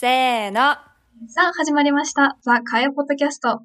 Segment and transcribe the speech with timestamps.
[0.00, 0.76] せーの。
[1.26, 2.38] さあ、始まりました。
[2.42, 3.62] ザ・カヤポッドキャスト。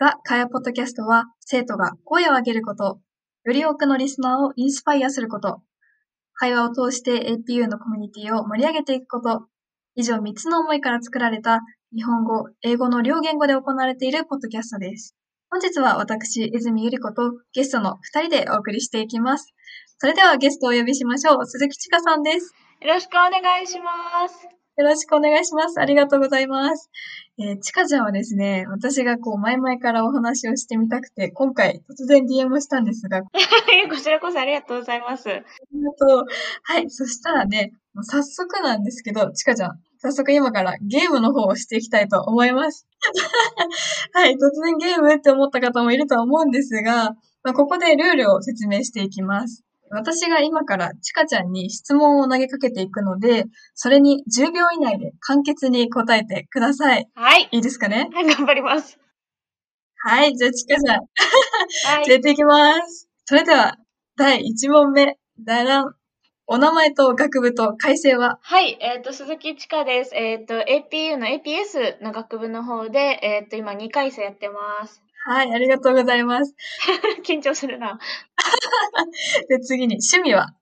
[0.00, 2.98] ザ・カヤポッドキャストは、生徒が声を上げること、
[3.44, 5.62] より多くのリスナーをインスパイアすること、
[6.34, 9.46] 会話を通して APU のコミュニティを盛り上げていくこと、
[9.94, 11.60] 以上3つの思いから作られた
[11.94, 15.14] 日本語、英語の両言語で行われているポッドキャストです。
[15.48, 19.54] 本日は私、泉ゆり子とゲストの2人でお送りしていきます。
[19.98, 21.46] それではゲストをお呼びしましょう。
[21.46, 22.52] 鈴木千佳さんです。
[22.80, 24.57] よろしくお願いします。
[24.78, 25.80] よろしくお願いします。
[25.80, 26.88] ありがとうございます。
[27.36, 33.22] えー、ちかちゃんはですね、私がこう前々からお話をしてみたくて、今回突然 DM をしたんですが、あ
[33.90, 35.28] こちらこそありがとうございます。
[35.28, 36.24] りがとう。
[36.62, 42.86] はい、そしたらね、もう早速なんですけど、ちかちゃん、早速今からゲームの方をしていきたいと思います。
[44.14, 49.64] はい、突然ゲームって思った方もいるとは思うんですが、まあ、ここでルールを説明していきます。
[49.90, 53.44] 私が今からちかちゃんに質問を投げかけていくので、
[53.74, 57.08] それに10秒以内で簡潔に答えてください。
[57.14, 57.48] はい。
[57.52, 58.10] いいですかね？
[58.12, 58.98] はい、頑張ります。
[60.04, 61.00] はい、じゃあちかちゃん、
[61.96, 62.08] はい。
[62.08, 63.08] 連れていきます。
[63.24, 63.76] それでは、
[64.16, 65.94] 第1問目、だらん。
[66.50, 68.38] お名前と学部と改正は？
[68.40, 70.14] はい、えっ、と、鈴木千佳です。
[70.14, 75.02] えっ、と、APU の APS の学部の方で、えっ、と、今2回生やってます。
[75.26, 76.54] はい、ありがとうございます。
[77.24, 77.98] 緊張するな。
[79.48, 80.54] で、次に、趣味は？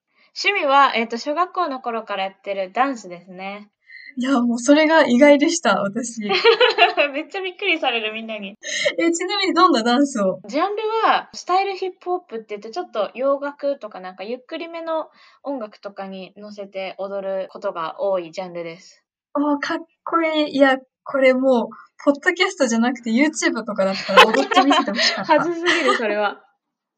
[0.45, 3.71] 趣味は、えっ、と、小学校の頃からやってるダンスですね。
[4.19, 6.23] いや、もうそれが意外でした、私。
[7.13, 8.57] めっちゃびっくりされる、みんなに。
[8.99, 10.41] え、ちなみにどんなダンスを？
[10.49, 15.11] ジャンルは、スタイルヒップホップって言って、ちょっと洋楽とかなんかゆっくりめの
[15.43, 19.05] 音楽とかに乗せて踊ることが多いジャンルです。
[19.35, 20.57] ああ、かっこいい。
[20.57, 21.69] いや、これもう、
[22.05, 25.33] ポッドキャストじゃなくて YouTube とかだったら踊ってみせてほしかった。
[25.39, 26.43] はずすぎる、それは。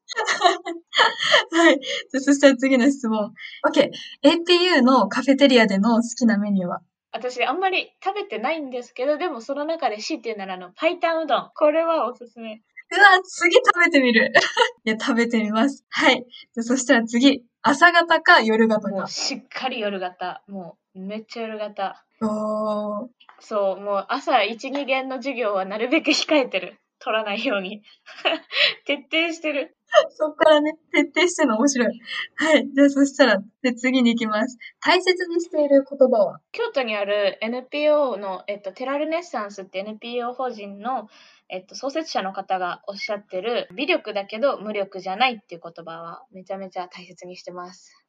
[1.52, 1.78] はい。
[1.80, 3.32] じゃあそしたら次の質問。
[3.70, 3.90] OK。
[4.24, 6.80] APU のカフェテリアでの好きなメニューは？
[7.12, 11.50] 私、あんまり食べてないんですけど、でもその中で C っていうなら、あの、パイタンうどん。
[11.54, 12.62] これはおすすめ。
[12.90, 14.32] うわ、次食べてみる。
[14.84, 15.84] いや、食べてみます。
[15.90, 16.24] はい。
[16.54, 17.44] じゃあそしたら次。
[17.62, 19.06] 朝方か夜方か。
[19.08, 20.42] しっかり夜型。
[20.48, 22.04] もう、めっちゃ夜型。
[22.20, 23.08] おー。
[23.40, 26.78] そう、もう朝1、2限の授業はなるべく控えてる。
[27.00, 27.82] 取らないように。
[28.86, 29.76] 徹底してる。
[30.10, 32.00] そっからね、徹底してるの面白い。
[32.34, 32.68] はい。
[32.74, 34.58] じゃあそしたら、で、次に行きます。
[34.80, 36.40] 大切にしている言葉は？
[36.50, 41.08] 京都にある NPO の、えっと、テラルネッサンスって NPO 法人の、
[41.48, 48.04] えっと、創設者の方がおっしゃってる、微力だけど無力じゃないっていう言葉はめちゃめちゃ大切にしてます。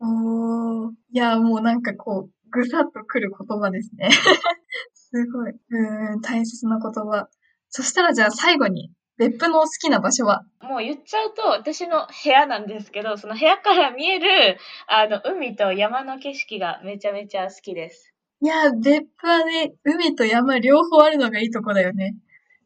[0.00, 0.92] おー。
[1.12, 4.10] いや、もうなんかこう、ぐさっとくる言葉ですね。
[4.94, 5.50] すごい。
[5.52, 7.28] うーん、大切な言葉。
[7.68, 10.44] そしたらじゃあ最後に、別府の好きな場所は？
[10.60, 14.58] もう言っちゃうと私の部屋なんですけど、その部屋から見える
[14.88, 18.12] あの海と山の景色がめちゃめちゃ好きです。
[18.42, 22.16] いや、別府はね、海と山両方あるのがいいとこだよね。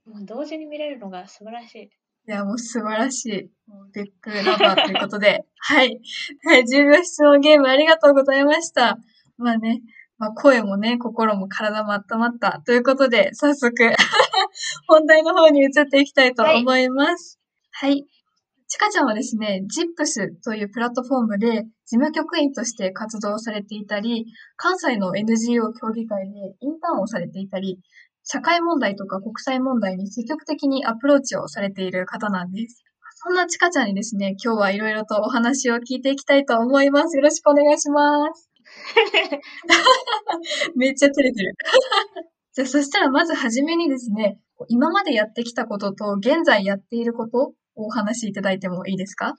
[0.05, 1.83] もう同時に見れるのが素晴らしい。
[1.83, 1.91] い
[2.27, 3.71] や、もう素晴らしい。
[3.71, 5.45] もう別府ラバーということで。
[5.59, 6.00] はい。
[6.45, 8.99] はい、10秒質問ゲームありがとうございました。
[9.41, 9.81] まあね、
[10.19, 12.62] まあ声もね、心も体も温まった。
[12.65, 13.75] ということで、早速、
[14.87, 17.41] 本題の方に移っていきたいと思います。
[17.73, 18.05] はい。
[18.69, 27.81] ちかちゃんはですね、ZIPS というプラットフォームで事務局員として活動されていたり、関西の NGO 協議会でインターンをされていたり、
[28.23, 32.84] 社会問題とか国際問題に積極的にアプローチをされている方なんです。
[33.23, 37.17] そんなちかちゃんにですね、今日はいろいろとお話を聞いていきたいと思います。
[37.17, 38.50] よろしくお願いします。
[40.77, 41.55] めっちゃ照れてる。
[42.53, 49.37] じゃあ、そしたらまずはじめにですね、今までやってきたことと現在やっていることをお話しいただいてもいいですか？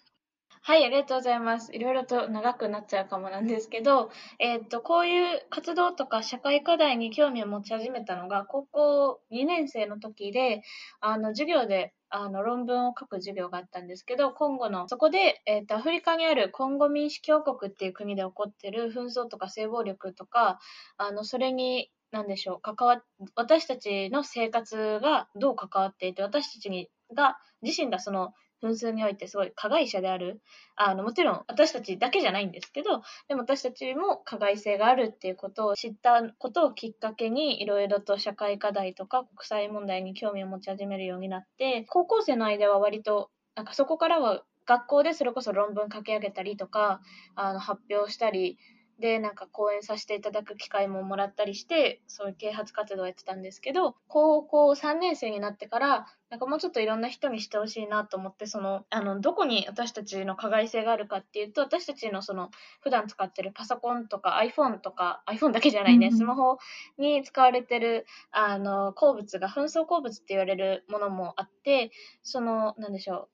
[0.64, 1.74] はい、ありがとうございます。
[1.74, 10.62] いろいろと長くなっちゃうかもなんですけど、えっ、と、こういう活動とか社会課題に興味を持ち始めたのが、高校2年生の時で、
[11.00, 20.60] あの、授業で、あの、論文を書く授業があったんですけど、今後の、そこで、えっ、と、アフリカにあるコンゴ民主共和国っていう国で起こってる紛争とか性暴力とか、
[20.98, 23.02] あの、それに、なんでしょう、関わ、
[23.36, 30.42] 私たちの生活がどう関わっていて、私たちに、が、自身がその、紛争においてすごい加害者である。
[30.76, 47.02] あの、もちろん私たちだけじゃないんですけど、でも私たちも加害性があるっていうことを知ったことをきっかけに、いろいろと社会課題とか国際問題に興味を持ち始めるようになって、高校生の間は割と、なんかそこからは学校でそれこそ論文書き上げたりとか、
[47.36, 48.58] あの発表したり、
[49.02, 66.18] でなんか講演させていただく機会ももらったりしてそういう啓発活動をやってたんですけど高校3年生になってからなんかもうちょっといろんな人にしてほしいなと思ってそのあのどこに私たちの加害性があるかっていうと私たちのその普段使ってるパソコンとか iPhone とか iPhone だけじゃないね、うんうん。
[66.20, 66.58] スマホ
[66.98, 71.92] に使われてるあの鉱物が紛争鉱物って言われるものもあって
[72.24, 73.30] そのなんでしょう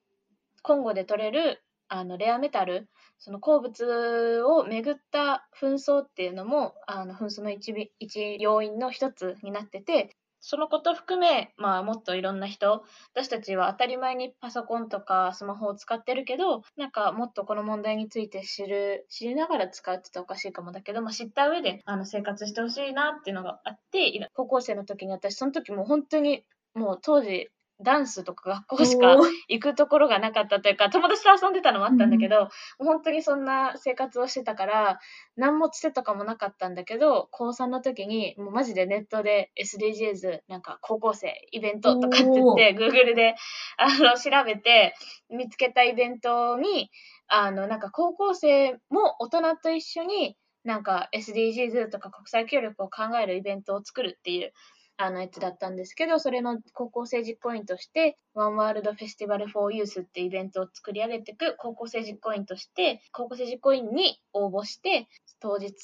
[0.63, 26.44] コンゴで取れるあのレアメタルその鉱物をめぐった紛争っていうのもあの紛争の一一要因の一つになっててそのこと含め、まあ、もっといろんな人私たちは当たり前にパソコンとかスマホを使ってるけどなんかもっとこの問題について知る知りながら使うって言ったらおかしいかもだけど、まあ、知った上であの生活してほしいなっていうのがあって高校生の時に私その時もう本当に
[26.75, 27.50] もう当時
[27.81, 32.47] ダンスとか学校しか行くところがなかったというか友達と遊んでたのもあったんだけど、も
[32.81, 35.00] う本当にそんな生活をしてたから
[35.35, 43.35] 何もつてとかもなかったんだけど高3の時にもうマジでネットで SDGs なんか高校生イベントとかって言って Google で
[43.77, 44.95] あの調べて
[45.29, 46.89] 見つけたイベントに
[47.27, 54.51] あのなんか高校生も大人と一緒になんか SDGs とか国際協力を考えるイベントを作るっていう
[54.97, 65.07] あのやつだったんですけど、それの高校生実行委員として、One World Festival for Youth ってイベントを作り上げていく高校生実行委員として、高校生実行委員に応募して、
[65.39, 65.75] 当日、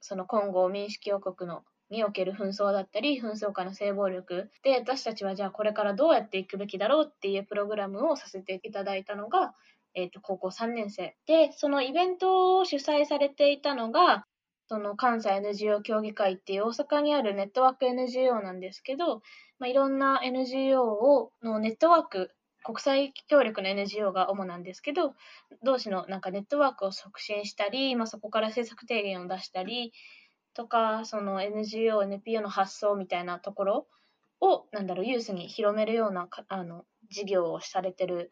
[0.00, 9.54] その今後民主共和国のにおける紛争だったり、紛争下の性暴力で、私たちはじゃあこれからどうやっていくべきだろうっていうプログラムをさせていただいたのが、
[9.94, 11.14] えー、と高校3年生。
[11.26, 14.24] で、そのイベントを主催されていたのが、
[14.68, 19.22] その関西 NGO 協議会っていう大阪にあるネットワーク NGO なんですけど、
[19.58, 22.30] まあ、いろんな NGO をのネットワーク
[22.64, 25.14] 国際協力の NGO が主なんですけど
[25.64, 29.92] 同士のなんかネットワークを促進したり、まあ、そこから政策提言を出したり
[30.54, 33.86] とかその NGO、NPO の発想みたいなところ
[34.40, 38.30] をなんだろうユースに広めるようなあの事業をされてる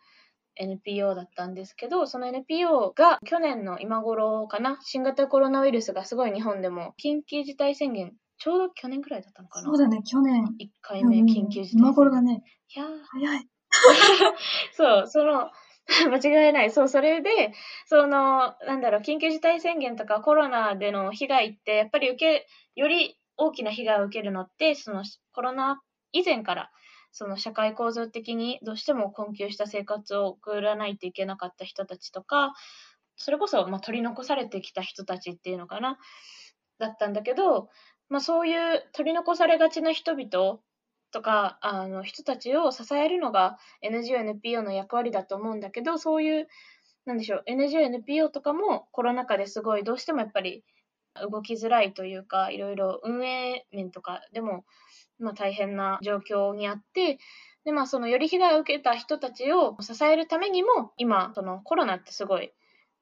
[0.61, 9.65] NPO だったんですけど、その NPO が去年の今頃かな、新型コロナウイルスがすごい日本でも緊急事態宣言、ちょうど去年くらいだったのかな？
[9.65, 10.45] そうだね、去年。
[10.59, 11.81] 1回目緊急事態宣言。
[11.81, 12.43] 今頃だね。
[12.75, 13.49] いやー早い。
[14.73, 15.51] そう、その、
[16.11, 16.71] 間違いない。
[16.71, 17.53] そう、それで、
[17.87, 22.47] その、なんだろう、緊急事態宣言とかコロナでの被害って、やっぱり受け、
[22.77, 25.03] より大きな被害を受けるのって、その
[25.33, 25.81] コロナ
[26.13, 26.71] 以前から、
[27.13, 32.53] その社会構造的にどうしても困窮した生活を送らないといけなかった人たちとか、
[33.17, 35.99] それこそ、まあ、取り残されてきた人たちっていうのかな、
[36.79, 37.69] だったんだけど、
[38.09, 40.61] まあ、そういう取り残されがちな人々
[41.13, 46.49] とかあの人たちを支えるのが NGO、NPO の役割だと思うんだけど、そういう、
[47.05, 50.65] なんでしょう、NGO、NPO とかもコロナ禍ですごいどうしてもやっぱり
[51.31, 54.65] 動きづらいというか、いろいろ運営面とかでも、
[55.21, 57.19] まあ、大変な状況にあって、
[57.65, 62.53] でまあ、そのより被害を受けた人たちを支えるためにも、今、そのコロナってすごい、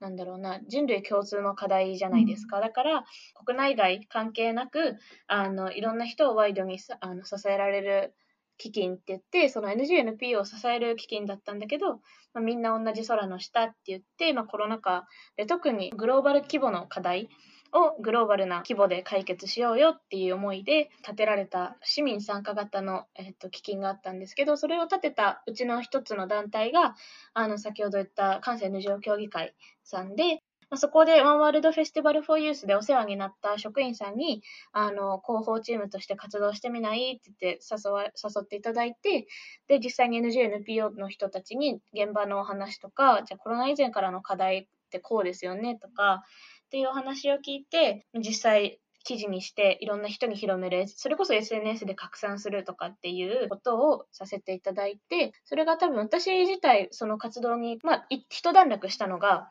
[0.01, 2.61] なんだろうな、人類共通の課題じゃないですか。
[2.61, 3.05] だから、
[3.45, 8.15] 国内外関係なく、あのいろんな人をワイドにさあの支えられる
[8.59, 11.95] 基金って言って、その NGNP を支える基金だったんだけど、
[12.35, 15.07] まあ、みんな同じ空の下って言って、まあ、コロナ禍
[15.37, 17.29] で特にグローバル規模の課題
[17.73, 26.95] をグローバルな規模で解決しようよっていう思いで立てられた市民参加型の、えっと、基金があったんですけど、それを立てたうちの一つの団体が、
[27.35, 38.11] あの先ほど言った関西 NGO 協議会さんで、まあ、そこでワンワールドフェスティバル・フォー・ユースでお世話になった職員さんにあの広報チームとして活動してみないって言って誘わ誘
[38.43, 39.27] っていただいて
[39.67, 46.23] で実際に NGO、NPO の人たちに現場のお話とかじゃあコロナ以前からの課題ってこうですよねとか
[46.69, 50.87] っていうお話を聞いて実際記事にしていろんな人に広める。
[50.87, 59.49] それこそ SNS で拡散するとかっていうことをさせていただいてそれが多分私自体その活動に、まあ、一段落したのが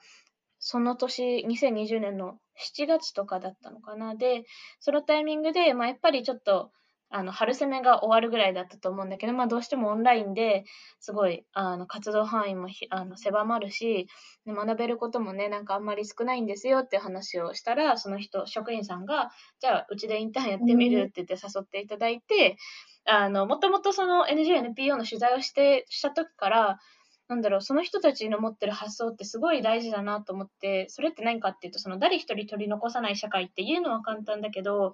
[0.59, 2.37] その年2020年の
[2.77, 4.13] 7月とかだったのかな。
[4.13, 4.43] で
[4.79, 6.71] そのタイミングで、まあ、やっぱりちょっと
[7.09, 10.65] あの春攻めが終わるぐらいだったと思うんだけど、まあ、どうしてもオンラインで
[10.99, 14.07] すごいあの活動範囲もあの狭まるし
[14.45, 22.57] 学べることもねなんかあんまり少ないんですよって話をしたらその人職員さんがじゃあうちでインターンやってみるって言って誘っていただいて、
[23.05, 26.79] あのもともとその NGONPO の取材をしてした時から
[27.27, 34.93] なんだろう、その人たちの持ってる発想ってすごい大事だなと思って、それって何かっていうと、その誰一人取り残さない社会っていうのは簡単だけど、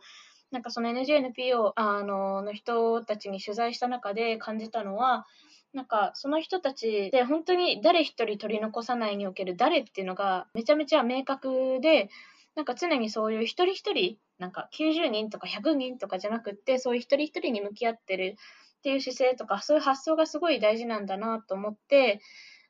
[0.53, 5.25] なんかその NGNPO あのの人たちに取材した中で感じたのは、
[5.73, 12.09] なんかその人たちで本当に誰一人取り残さないにおける誰っていうのがめちゃめちゃ明確で、
[12.55, 18.35] なんか常にそういう一人一人、なんか90人とか100人とかじゃなくって、そういう一人一人に向き合ってる
[18.77, 22.21] っていう姿勢とか、そういう発想がすごい大事なんだなと思って、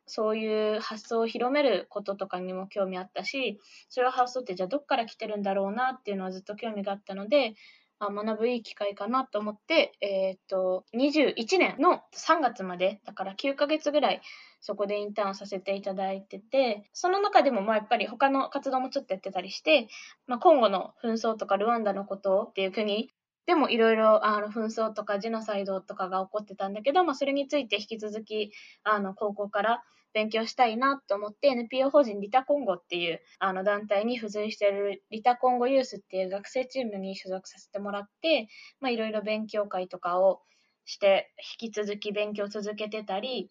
[0.06, 7.56] そういう発想を広めることとかにも興味あったし、そういう発想ってじゃあどっから来てるんだろうなっていうのはずっと興味があったので、
[8.00, 14.22] あ学ぶいい機会かなと思って、えっ、と、21年の3月まで、だから9ヶ月ぐらい、
[14.62, 19.88] そこでインターンをさせていただいてて、その中でもまあやっぱり他の活動もちょっとやってたりして、
[20.28, 23.10] まあ、今後の紛争とかルワンダのことっていう国
[23.46, 28.52] でもいろいろあの紛争とかジェノサイドとかが起こってたんだけど、まあ、それについて引き続き
[28.84, 29.84] あの高校から
[30.14, 38.48] 勉強したいなと思って NPO 法人リタコンゴっていうあの団体に付随しているリタコンゴユースっていう学生チームに所属させてもらって、
[38.80, 40.42] まあ、いろいろ勉強会とかを
[40.86, 41.32] して
[41.62, 43.50] 引き続き勉強続けてたり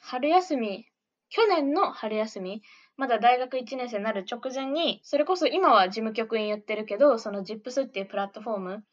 [0.00, 0.86] 春休み
[1.30, 2.62] 去年の春休み
[2.96, 8.84] まだ大学1年生になる直前にそれこそ今は事務局員やってるけどその ZIPS っていうプラットフォーム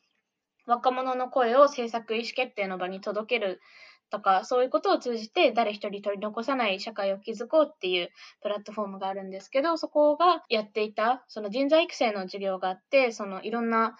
[0.65, 3.61] 若者の声を政策意思決定の場に届ける
[4.09, 8.09] とか、そういうことを通じて誰一人取り残さない社会を築こうっていう
[8.41, 13.95] プラットフォームがあるんですけど、そこがやっていた、その人材育成の授業があって、そのいろんな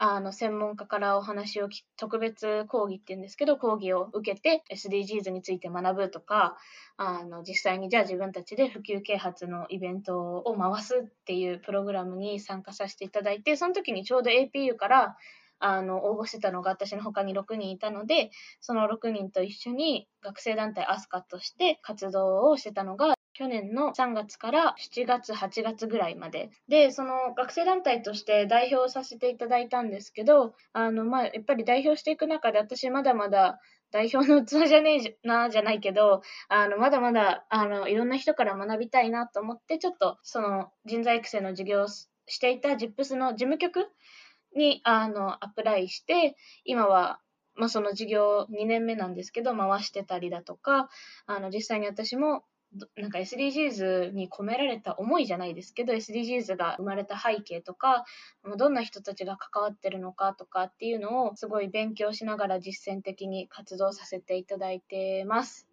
[0.00, 6.56] あの専門家からお話を特別講義っていうんですけど講義を受けて SDGs について学ぶとか
[6.96, 15.16] あの実際にじゃあ自分たちで普及啓発のイベントを回すっていうプログラムに参加させていただいてその時にちょうど APU から
[15.60, 26.50] あの応募してたのが私の他に6人いたのでその6人と一緒に学生団体アスカとして活動をしてたのが去年の3月から7月、8月ぐらいまで。
[26.66, 33.60] で、その学生団体として代表させていただいたんですけど、あの、まあ、やっぱり代表していく中で私まだまだ
[33.92, 43.86] 代表の器じゃねえな、じゃないけど、あの、まだまだ、あの、いろんな人から学びたいなと思って、ちょっと、その、人材育成の授業をしていた ZIPS の事務局
[44.54, 47.20] にあのアプライして、今は、
[47.54, 50.88] まあ、その授業2年目なんですけど、回してたりだとか、
[51.26, 52.44] あの実際に私も
[52.96, 58.04] なんか SDGs に込められた思いじゃないですけど SDGs が生まれた背景とか
[58.58, 65.66] どんな人たちが関わってるのかとかっていうのをすごい勉強しながら実践的に活動させていただいてます。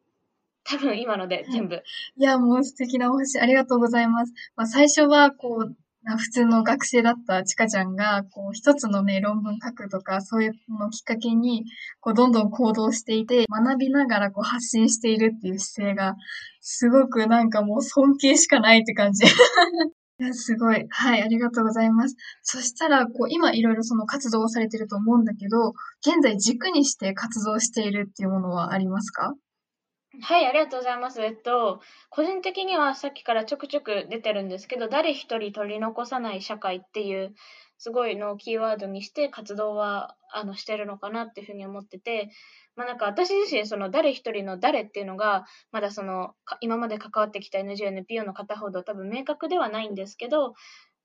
[0.64, 1.84] 多分今ので全部。
[2.18, 4.34] いや、もう素敵なお話ありがとうございます。
[4.56, 5.76] まあ、最初はこう
[6.18, 11.66] 普通の学生だったちかちゃんが、こう、一つのね、論文書くとか、そういうのをきっかけに、
[12.00, 16.16] こう、どんどん行動していて、学びながらこう、発信しているっていう姿勢が、
[16.62, 19.26] すごくなんかもう尊敬しかないって感じ。
[20.20, 20.86] いや、すごい。
[20.90, 22.16] はい、ありがとうございます。
[22.42, 25.74] そしたら、こう、今いろいろその活動をされてると思うんだけど、
[26.08, 29.34] 現在軸にして活動しているっていうものはありますか？
[30.22, 31.22] はい、ありがとうございます。
[31.22, 37.34] えっと、個人的にはさっきからちょくちょく出てるんですけど、誰一人取り残さない社会っていう、
[37.78, 42.30] すごいのをキーワードにして活動はあのしてるのかなっていうふうに思ってて、
[42.78, 50.54] まあなんか私自身、その誰一人の誰っていうのが、まだその今まで関わってきた NGO、NPO の方ほど多分明確ではないんですけど、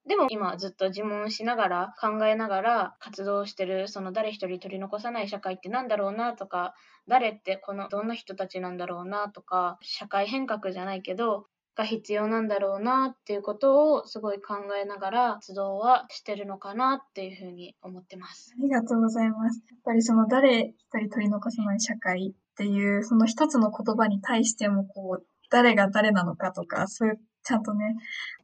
[0.06, 6.74] でも今ずっと自問しながら考えながら活動してるその誰一人取り残さない社会って何だろうなとか
[7.06, 18.54] 誰ってこのどんな人たちなんだろうなとか社会変革じゃないけどが必要なんだろうなっていうことをすごい考えながら活動はしてるのかなっていうふうに思ってます。
[18.58, 19.62] ありがとうございます。
[19.70, 27.96] やっぱりその誰一人取り残さない社会っていうその一つの言葉に対してもこう誰が誰なのかとかそういうちゃんとね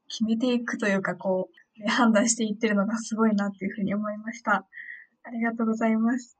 [0.08, 1.48] 決めていくというか、こ
[1.84, 4.66] う、判断していってるのがすごいなっていうふうに思いました。
[5.24, 6.38] ありがとうございます。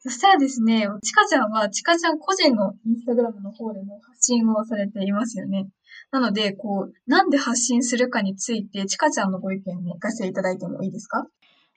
[0.00, 5.68] そしたらですね、ちかちゃんは、ちかちゃん個人のインスタグラムの方でも発信をされていますよね。
[6.10, 11.26] なので、こう、なんで発信するかについて、ちかちゃんのご意見を聞かせていただいてもいいですか？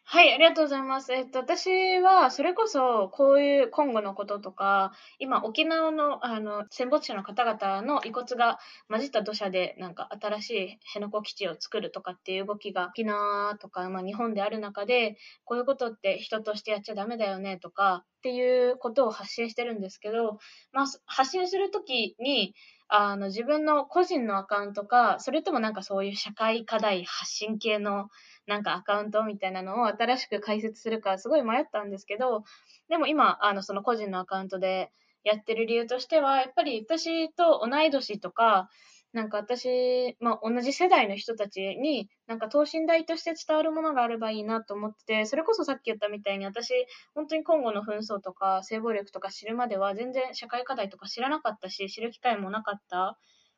[0.10, 1.12] はい、ありがとうございます。
[1.12, 20.40] えっと、私は、それこそ、こういう今後のこととか、今、沖縄の、あの、戦没者の方々の遺骨が混じった土砂で、なんか、新しい辺野古基地を作るとかっていう動きが、沖縄とか、まあ、日本である中で、こういうことって人としてやっちゃダメだよね、とか、っていうことを発信してるんですけど、
[20.72, 22.56] まあ、発信するときに、
[22.90, 28.10] あの、自分の個人のアカウントか、それともなんかそういう社会課題発信系の
[28.48, 32.44] なんかアカウントみたいなのを新しく開設するかすごい迷ったんですけど、
[32.90, 34.92] でも今、あの、その個人のアカウントで
[35.24, 38.70] やってる理由としては、やっぱり私と同い年とか、
[39.14, 46.74] なんか私、まあ、同じ世代の人たちに、なんか等身大として伝わるものがあればいいなと思ってて、それこそさっき言ったみたいに私、
[47.16, 53.18] 本当に今後の紛争とか性暴力とか知るまでは全然社会課題とか知らなかったし、知る機会もなかった。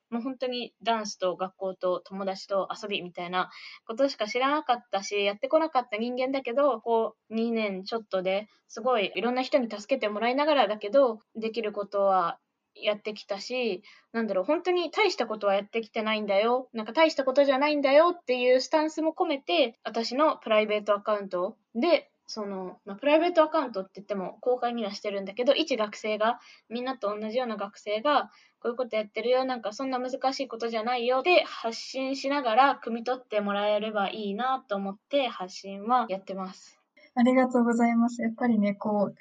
[0.09, 3.51] もう本当にダンスと学校と友達と遊びみたいな
[3.85, 12.39] ことしか知らなかったし、やってこなかった人間だけど、こう2年ちょっとですごいいろんな人に助けてもらいながらだけど、できることは
[12.75, 13.83] やってきたし、
[14.13, 16.69] なんだろう、本当に大したことはやってきてないんだよ。
[16.73, 28.29] なんか大したことじゃないんだよっていうスタンスも込めて、私のプライベートアカウントでその、まあ、プライベートアカウントって言っても公開にはしてるんだけど、一学生が、みんなと同じような学生が、
[28.61, 36.79] こういうことやってるよ、なんかそんな難しいことじゃないよって発信しながら、汲み取ってもらえればいいなと思って発信はやってます。
[37.15, 38.21] ありがとうございます。
[38.21, 39.15] やっぱりね、こう、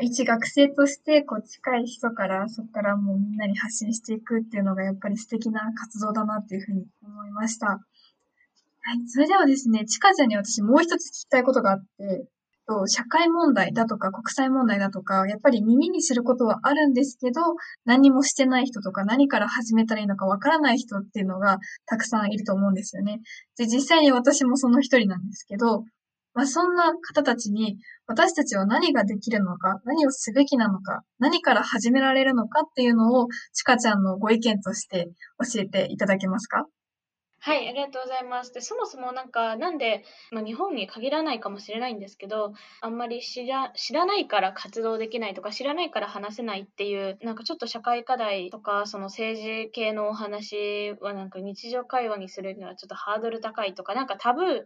[0.00, 7.66] 一学生としてこう近い人からそこからもうみんなに発信していくっていうのがやっぱり素敵な活動だなっていうふうに思いました。
[7.66, 7.78] は
[8.94, 9.08] い。
[9.08, 12.26] それではですね、ちかちゃんに私もう一つ聞きたいことがあって、
[12.66, 17.40] と、社会問題だとか国際問題だとか、やっぱり耳にすることはあるんですけど、
[17.84, 23.20] 何もしてない人とか何から始めたらいいのかわからない人っていうのがたくさんいると思うんですよね。
[23.56, 25.84] で、実際に私もその一人なんですけど、
[26.34, 35.08] まあ、そんな方たちに私たちは何ができるのか、何をすべきなのか、何から始められるのかっていうのを、ちかちゃんのご意見として
[35.52, 36.66] 教えていただけますか？
[37.40, 38.54] はい、ありがとうございます。
[38.54, 54.62] で、そもそもなんか、なんで、まあ、日本に限らないかもしれないんですけど、あんまり知ら知らないから活動できないとか、知らないから話せないっていう、なんかちょっと社会課題とか、その政治系のお話はなんか日常会話にするにはちょっとハードル高いとか、なんかタブー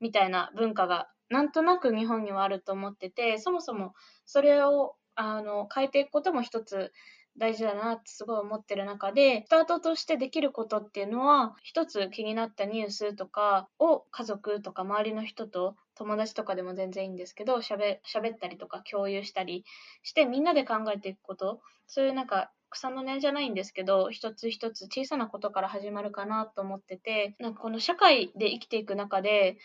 [0.00, 3.94] みたいな文化がなんとなく日本にはあると思ってて、そもそも
[4.26, 6.92] それをあの変えていくことも一つ
[7.36, 17.98] 大事だなってすごい思ってる中で、スタートとしてできることっていうのは、一つ気になったニュースとかを家族とか周りの人と友達とかでも全然いいんですけど、喋
[18.34, 19.64] ったりとか共有したり
[20.02, 29.56] してみんなで考えていくこと、そういうなんか草の根じゃないんですけど、一つ一つ小さなことから始まるかなと思ってて、なんかこの社会で生きていく中で、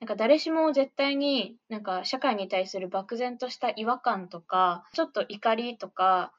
[0.00, 6.32] なんか誰しも絶対になんか社会に対する漠然とした違和感とか、ちょっと怒りとか、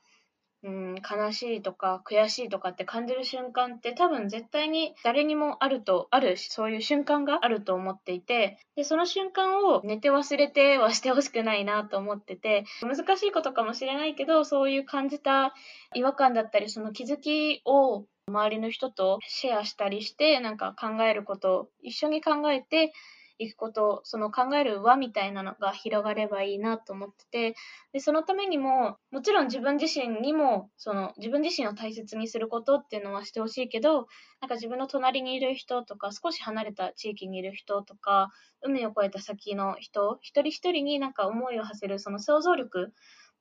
[0.62, 15.54] うん、悲しいとか悔しいとかって感じる瞬間って多分絶対に誰にもあると、あるそういう瞬間があると思っていて、で、その瞬間を寝て忘れてはしてほしくないなと思ってて、難しいことかもしれないけど、そういう感じた
[15.96, 22.92] 違和感だったり、その気づきを周りの人とシェアしたりして、なんか考えることを一緒に考えて、
[23.40, 27.56] いくこと、その考える輪みたいなのが広がればいいなと思ってて、
[27.94, 34.08] で、そのためにも、もちろん自分自身にも、その自分自身を大切にすることっていうのはしてほしいけど、
[34.42, 38.30] なんか自分の隣にいる人とか、少し離れた地域にいる人とか、
[38.62, 42.94] 海を越えた先の人、一人一人になんか思いを馳せるその想像力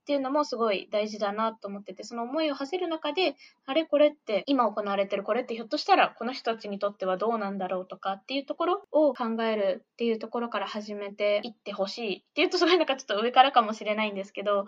[0.09, 14.65] っていうのもすごい大事だなと思ってて、その思いを馳せる中で、あれこれって、今行われてるこれってひょっとしたらこの人たちにとってはどうなんだろうとかっていうところを考えるっていうところから始めていってほしいっていうとすごいなんかちょっと上からかもしれないんですけど、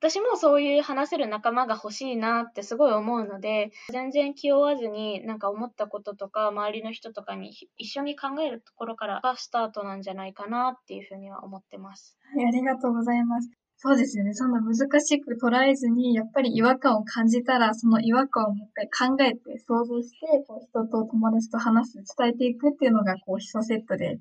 [0.00, 12.16] 私もそういう話せる仲間が欲しいなってすごい思うので、全然気負わずになんか思ったこととか、周りの人とかに一緒に考えるところからがスタートなんじゃないかなっていうふうには思ってます。
[12.32, 13.50] ありがとうございます。
[13.80, 14.34] そうですよね。
[14.34, 24.16] そんな難しく捉えずに、やっぱり違和感を感じたら、その違和感をもう一回考えて、想像して、こう人と友達と話す、伝えていくっていうのが、こう、基礎セットで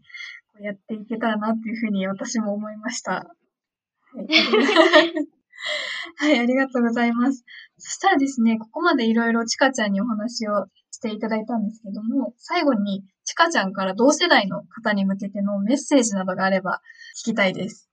[0.54, 3.12] こうやっていけたらなっていうふうに私も思いました。
[3.14, 4.28] はい。
[6.18, 7.44] はい、ありがとうございます。
[7.80, 16.82] そしたらですね、ここまでいろいろちかちゃんにお話をしていただいたんですけども、最後にちかちゃんから同世代の方に向けてのメッセージなどがあれば
[17.20, 17.90] 聞きたいです。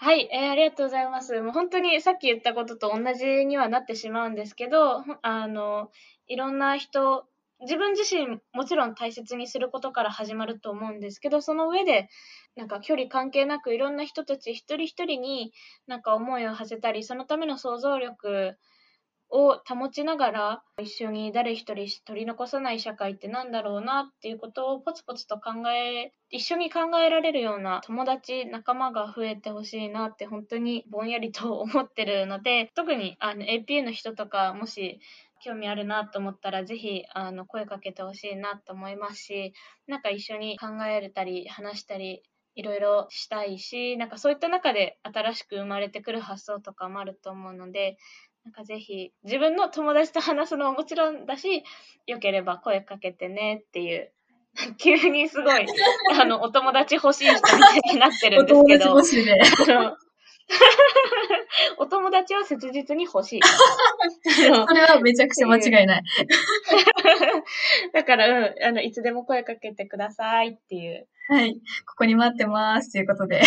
[0.00, 1.40] はい、えー、ありがとうございます。
[1.40, 5.90] もう本当にさっき言ったことと同じにはなってしまうんですけど、あの、
[6.28, 7.26] いろんな人、
[7.62, 12.08] 自分自身もちろん大切にすることから始まると思うんですけど、その上で、
[12.54, 15.52] なんか距離関係なくいろんな人たち一人一人に
[15.88, 18.56] なんか思いを馳せたり、そのための想像力
[19.30, 35.00] を保ちながら一緒に誰一人取り残さない社会ってなんだろうなっていうことをポツポツと考え一緒に考えられるような友達仲間が増えてほしいなって本当にぼんやりと思ってるので 特にあの APA の人とかもし
[35.40, 39.54] 興味あるなと思ったら、ぜひ、あの、声かけてほしいなと思いますし、
[39.86, 42.22] なんか一緒に考えれたり、話したり、
[42.54, 47.96] いろいろしたいし、なんかそういった中で新しく生まれてくる発想とかもあると思うので、
[48.48, 51.64] なんかぜひ自分の友達と話すのももちろんだし、
[52.06, 54.10] よければ声かけてねっていう、
[54.80, 55.66] 急にすごい、
[56.18, 58.94] あの、お友達欲しい人みたいになってるんですけど。
[58.94, 59.38] お友達欲しいね。
[61.76, 63.40] お友達は切実に欲しい。
[63.42, 66.02] それはめちゃくちゃ間違いない。
[67.92, 71.06] だから、うん、あの、いつでも声かけてくださいっていう。
[71.28, 71.60] はい。
[71.86, 72.92] ここに待ってます。
[72.92, 73.42] ということで。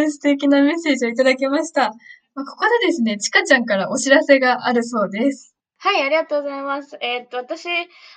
[0.00, 1.92] で 素敵なメッセージをいただきました。
[2.34, 5.54] まあ、ここでですね、ちかちゃんからお知らせがあるそうです。
[5.78, 6.96] はい、ありがとうございます。
[7.02, 7.68] えーっと、私、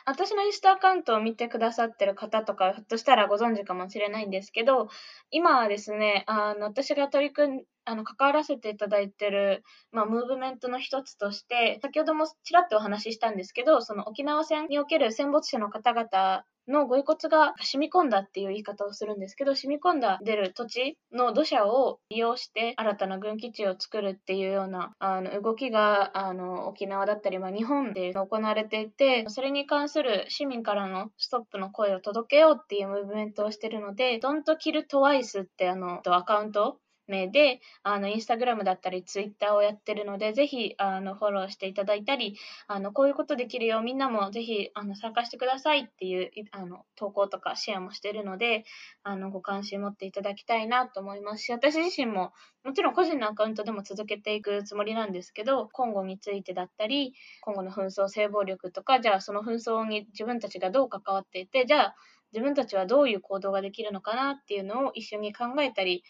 [0.05, 4.87] 私のインスタアカウントを見てくださってる方とか、ひょっとしたらご存知かもしれないんですけど、
[5.31, 48.65] 今はですね、あの、私が取り組ん、あの、関わらせていただいてる、まあ、ムーブメントの一つとして、先ほどもちらっとお話ししたんですけど、その沖縄戦における戦没者の方々のご遺骨が染み込んだっていう言い方をするんですけど、染み込んだ出る土地の土砂を利用して新たな軍基地を作るっていうようなあの動きがあの沖縄だったり、まあ、日本で行われていて、それに関する市民からのストップの声を届けようっていうムーブメントをしてるので、Don't Kill Twice ってあのアカウント名で、あの、インスタグラムだったり、ツイッターをやってるので、ぜひ、あの、フォローしていただいたり、あの、こういうことできるよ、みんなもぜひ、あの、参加してくださいっていう、あの、投稿とかシェアもしてるので、
[49.03, 61.95] あの、ご関心持っていただきたいなと思いますし、私自身も、もちろん個人のアカウントでも続けていくつもりなんですけど、今後についてだったり、今後の紛争、性暴力とか、じゃあその紛争に自分たちがどう関わっていて、じゃあ
[62.33, 66.03] 自分たちはどういう行動ができるのかなっていうのを一緒に考えたり、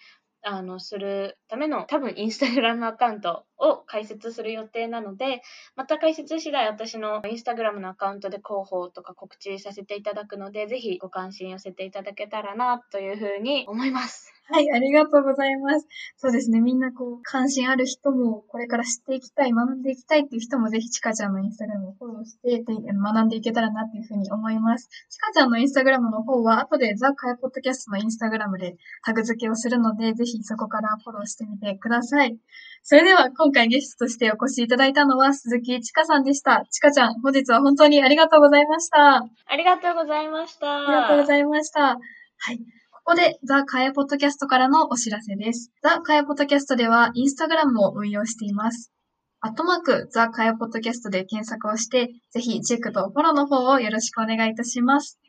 [0.43, 5.41] あの、するための多分インスタグラムアカウントを開設する予定なので、
[5.75, 14.33] また開設次第私のインスタグラムのアカウントで広報とか告知させていただくので、ぜひご関心寄せていただけたらなというふうに思います。
[14.49, 15.87] はい、ありがとうございます。
[16.15, 24.89] そうですね、みんなこう、関心ある人も、これから知っていきたい、学んでいきたいっていう人も、ぜひちかちゃんのインスタグラムをフォローして、学んでいけたらなっていうふうに思います。
[25.09, 32.39] ちかちゃんのインスタグラムの方は、後でザ・カヤポッドキャストのインスタグラムでタグ付けをするので、ぜひそこからフォローしてみてください。
[32.83, 36.65] それでは、今回ゲストとしてお越しいただいたのは、鈴木ちかさんでした。
[36.71, 39.17] ちかちゃん、本日は本当にありがとうございました。
[39.45, 40.83] ありがとうございました。
[40.83, 41.81] ありがとうございました。
[41.81, 42.57] はい。
[42.57, 45.71] ここで、ザ・カヤポッドキャストからのお知らせです。
[45.81, 48.91] ザ・カヤポッドキャストでは、インスタグラムを運用しています。
[49.39, 55.19] アットマーク、ザ・カヤポッドキャストで検索をして、ぜひチェックとフォローの方をよろしくお願いいたします。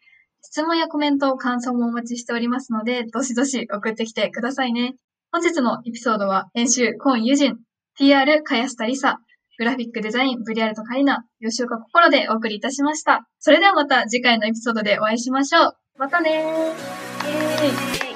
[0.43, 4.95] 質問やコメント、感想もお待ちしておりますので、どしどし送ってきてくださいね。
[5.31, 7.59] 本日のエピソードは、編集、コン・ユジン、
[7.99, 9.19] PR、かやすたりさ、
[9.59, 13.27] グラフィックデザイン、ブリアルト・カリナ、吉岡心でお送りいたしました。
[13.41, 15.73] それではまた次回のエピソードでお会いしましょう。
[15.99, 16.99] またねー。
[17.29, 18.08] イエーイ